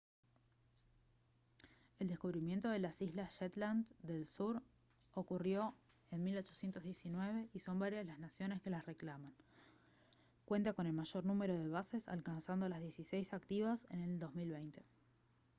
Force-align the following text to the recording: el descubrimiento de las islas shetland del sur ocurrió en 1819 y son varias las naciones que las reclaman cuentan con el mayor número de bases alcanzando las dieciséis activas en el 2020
el 1.99 2.07
descubrimiento 2.07 2.71
de 2.71 2.79
las 2.79 2.99
islas 3.03 3.39
shetland 3.39 3.85
del 4.01 4.25
sur 4.25 4.59
ocurrió 5.13 5.75
en 6.09 6.23
1819 6.23 7.49
y 7.53 7.59
son 7.59 7.77
varias 7.77 8.07
las 8.07 8.17
naciones 8.17 8.63
que 8.63 8.71
las 8.71 8.87
reclaman 8.87 9.31
cuentan 10.45 10.73
con 10.73 10.87
el 10.87 10.93
mayor 10.93 11.23
número 11.25 11.53
de 11.55 11.69
bases 11.69 12.07
alcanzando 12.07 12.67
las 12.67 12.81
dieciséis 12.81 13.31
activas 13.33 13.85
en 13.91 14.01
el 14.01 14.17
2020 14.19 14.83